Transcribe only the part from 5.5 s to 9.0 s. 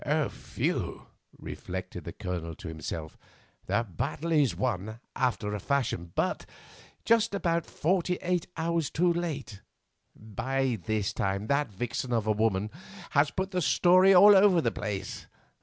a fashion—but just about forty eight hours